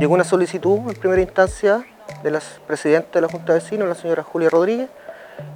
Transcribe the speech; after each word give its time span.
Llegó 0.00 0.14
una 0.14 0.24
solicitud 0.24 0.78
en 0.88 0.94
primera 0.94 1.20
instancia 1.20 1.84
de 2.22 2.30
la 2.30 2.40
presidenta 2.66 3.10
de 3.12 3.20
la 3.20 3.28
Junta 3.28 3.52
de 3.52 3.58
Vecinos, 3.58 3.86
la 3.86 3.94
señora 3.94 4.22
Julia 4.22 4.48
Rodríguez, 4.48 4.88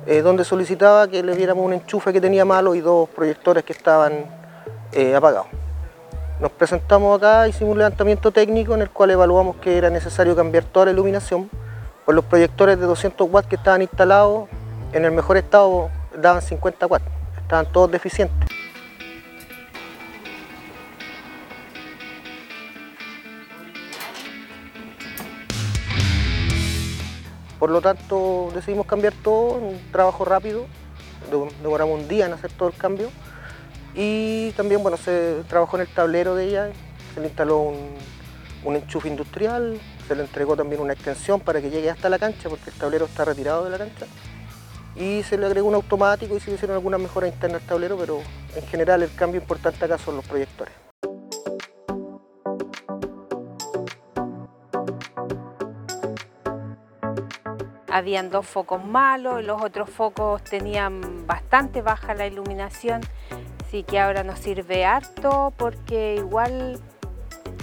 eh, 0.07 0.21
donde 0.21 0.45
solicitaba 0.45 1.09
que 1.09 1.23
le 1.23 1.35
viéramos 1.35 1.65
un 1.65 1.73
enchufe 1.73 2.13
que 2.13 2.21
tenía 2.21 2.45
malo 2.45 2.75
y 2.75 2.83
dos 2.83 3.09
proyectores 3.09 3.65
que 3.65 3.73
estaban 3.73 4.27
eh, 4.93 5.15
apagados. 5.15 5.47
Nos 6.41 6.51
presentamos 6.51 7.17
acá, 7.17 7.49
hicimos 7.49 7.73
un 7.73 7.79
levantamiento 7.79 8.33
técnico 8.33 8.75
en 8.75 8.83
el 8.83 8.91
cual 8.91 9.13
evaluamos 9.13 9.57
que 9.57 9.79
era 9.79 9.89
necesario 9.89 10.37
cambiar 10.37 10.65
toda 10.65 10.85
la 10.85 10.93
iluminación, 10.93 11.49
pues 12.05 12.15
los 12.15 12.27
proyectores 12.27 12.79
de 12.79 12.85
200 12.85 13.27
watts 13.31 13.49
que 13.49 13.57
estaban 13.57 13.81
instalados 13.81 14.51
en 14.93 15.07
el 15.07 15.13
mejor 15.13 15.39
estado 15.39 15.89
daban 16.21 16.43
50 16.43 16.87
watts, 16.87 17.07
estaban 17.41 17.65
todos 17.73 17.91
deficientes. 17.91 18.54
Por 27.65 27.71
lo 27.71 27.81
tanto, 27.81 28.51
decidimos 28.55 28.85
cambiar 28.85 29.15
todo, 29.23 29.55
un 29.55 29.81
trabajo 29.91 30.27
rápido, 30.27 30.67
demoramos 31.63 31.99
un 31.99 32.09
día 32.09 32.27
en 32.27 32.35
hacer 32.35 32.53
todo 32.53 32.69
el 32.69 32.75
cambio 32.75 33.09
y 33.95 34.51
también 34.51 34.83
bueno, 34.83 34.99
se 34.99 35.43
trabajó 35.49 35.79
en 35.79 35.81
el 35.81 35.89
tablero 35.89 36.35
de 36.35 36.45
ella, 36.47 36.69
se 37.15 37.21
le 37.21 37.29
instaló 37.29 37.61
un, 37.61 37.95
un 38.65 38.77
enchufe 38.77 39.09
industrial, 39.09 39.81
se 40.07 40.15
le 40.15 40.25
entregó 40.25 40.55
también 40.57 40.83
una 40.83 40.93
extensión 40.93 41.41
para 41.41 41.63
que 41.63 41.71
llegue 41.71 41.89
hasta 41.89 42.11
la 42.11 42.19
cancha 42.19 42.51
porque 42.51 42.69
el 42.69 42.77
tablero 42.77 43.07
está 43.07 43.25
retirado 43.25 43.65
de 43.65 43.71
la 43.71 43.79
cancha 43.79 44.05
y 44.95 45.23
se 45.23 45.39
le 45.39 45.47
agregó 45.47 45.67
un 45.67 45.77
automático 45.77 46.37
y 46.37 46.41
se 46.41 46.53
hicieron 46.53 46.77
algunas 46.77 47.01
mejoras 47.01 47.33
internas 47.33 47.63
al 47.63 47.67
tablero, 47.67 47.97
pero 47.97 48.21
en 48.55 48.67
general 48.67 49.03
el 49.03 49.15
cambio 49.15 49.41
importante 49.41 49.83
acá 49.87 49.97
son 49.97 50.17
los 50.17 50.27
proyectores. 50.27 50.84
Habían 57.95 58.29
dos 58.29 58.45
focos 58.45 58.85
malos, 58.85 59.45
los 59.45 59.63
otros 59.63 59.89
focos 59.89 60.43
tenían 60.43 61.29
bastante 61.29 61.81
baja 61.81 62.13
la 62.13 62.27
iluminación, 62.27 63.03
así 63.65 63.85
que 63.85 64.01
ahora 64.01 64.25
nos 64.25 64.41
sirve 64.41 64.85
harto 64.85 65.53
porque 65.57 66.17
igual 66.17 66.81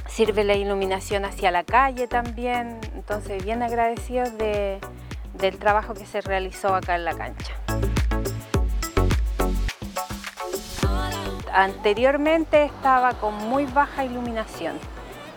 sirve 0.07 0.45
la 0.45 0.53
iluminación 0.53 1.25
hacia 1.25 1.51
la 1.51 1.65
calle 1.65 2.07
también, 2.07 2.79
entonces 2.95 3.43
bien 3.43 3.61
agradecidos 3.61 4.31
del 4.37 5.59
trabajo 5.59 5.95
que 5.95 6.05
se 6.05 6.21
realizó 6.21 6.73
acá 6.75 6.95
en 6.95 7.03
la 7.03 7.13
cancha. 7.13 7.53
Anteriormente 11.53 12.63
estaba 12.63 13.15
con 13.15 13.35
muy 13.49 13.65
baja 13.65 14.05
iluminación, 14.05 14.79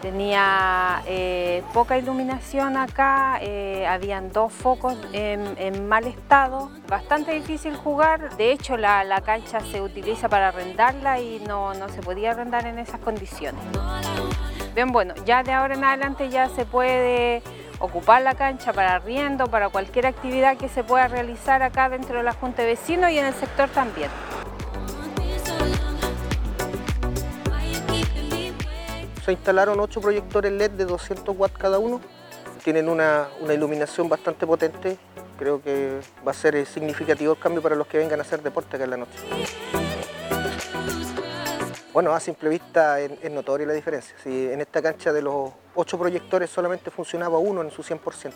tenía 0.04 1.02
eh, 1.06 1.62
poca 1.72 1.96
iluminación 1.96 2.76
acá, 2.76 3.38
eh, 3.40 3.86
habían 3.86 4.30
dos 4.32 4.52
focos 4.52 4.98
en, 5.14 5.88
mal 5.88 6.06
estado, 6.06 6.70
bastante 6.86 7.32
difícil 7.32 7.74
jugar, 7.74 8.36
de 8.36 8.52
hecho 8.52 8.76
la, 8.76 9.18
cancha 9.24 9.60
se 9.60 9.80
utiliza 9.80 10.28
para 10.28 10.48
arrendarla 10.48 11.20
y 11.20 11.40
no, 11.48 11.72
no 11.72 11.88
se 11.88 12.02
podía 12.02 12.32
arrendar 12.32 12.66
en 12.66 12.78
esas 12.78 13.00
condiciones. 13.00 13.62
Bien, 14.74 14.92
bueno, 14.92 15.14
ya 15.24 15.42
de 15.42 15.52
ahora 15.52 15.72
en 15.72 15.84
adelante 15.84 16.28
ya 16.28 16.50
se 16.50 16.66
puede 16.66 17.42
ocupar 17.78 18.20
la 18.20 18.34
cancha 18.34 18.74
para 18.74 18.96
arriendo, 18.96 19.46
para 19.46 19.70
cualquier 19.70 20.06
actividad 20.06 20.58
que 20.58 20.68
se 20.68 20.84
pueda 20.84 21.08
realizar 21.08 21.62
acá 21.62 21.88
dentro 21.88 22.18
de 22.18 22.24
la 22.24 22.34
Junta 22.34 22.60
de 22.60 22.68
Vecinos 22.68 23.10
y 23.10 23.18
en 23.18 23.24
el 23.24 23.34
sector 23.34 23.70
también. 23.70 24.10
Se 29.24 29.32
instalaron 29.32 29.80
ocho 29.80 30.00
proyectores 30.00 30.52
LED 30.52 30.72
de 30.72 30.84
200 30.84 31.34
watts 31.36 31.56
cada 31.56 31.78
uno. 31.78 32.00
Tienen 32.62 32.88
una, 32.88 33.28
iluminación 33.52 34.08
bastante 34.08 34.46
potente. 34.46 34.98
Creo 35.38 35.62
que 35.62 36.00
va 36.26 36.32
a 36.32 36.34
ser 36.34 36.64
significativo 36.66 37.32
el 37.32 37.38
cambio 37.38 37.62
para 37.62 37.74
los 37.74 37.86
que 37.86 37.98
vengan 37.98 38.18
a 38.20 38.22
hacer 38.22 38.42
deporte 38.42 38.76
acá 38.76 38.84
en 38.84 38.90
la 38.90 38.96
noche. 38.98 39.18
Bueno, 41.92 42.12
a 42.12 42.20
simple 42.20 42.50
vista 42.50 43.00
es, 43.00 43.30
notoria 43.30 43.66
la 43.66 43.72
diferencia. 43.72 44.14
Si 44.22 44.50
en 44.50 44.60
esta 44.60 44.82
cancha 44.82 45.12
de 45.12 45.22
los 45.22 45.52
ocho 45.74 45.98
proyectores 45.98 46.50
solamente 46.50 46.90
funcionaba 46.90 47.38
uno 47.38 47.62
en 47.62 47.70
su 47.70 47.82
100%. 47.82 48.32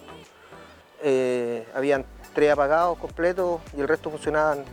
Eh, 1.03 1.67
habían 1.75 2.05
tres 2.35 2.51
apagados 2.51 2.99
completos 2.99 3.61
y 3.77 3.81
el 3.81 3.89
resto 3.89 4.11
funcionaban 4.11 4.65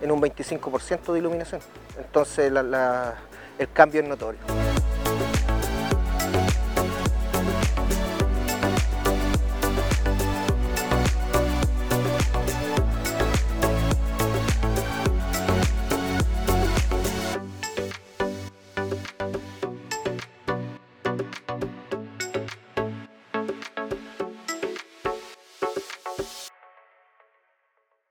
en 0.00 0.10
un 0.10 0.20
25% 0.20 1.12
de 1.12 1.18
iluminación. 1.18 1.60
Entonces 1.98 2.50
el 2.50 3.72
cambio 3.72 4.00
es 4.00 4.08
notorio. 4.08 4.67